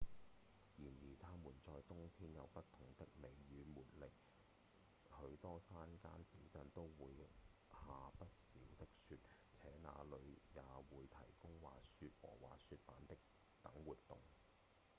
[0.77, 4.11] 然而它們在冬天有不同的美與魅力
[5.05, 7.15] 許多山間小鎮都會
[7.71, 9.15] 下不少的雪
[9.61, 10.17] 且那裡
[10.55, 12.97] 也會提供滑雪和滑雪板
[13.61, 14.17] 等活動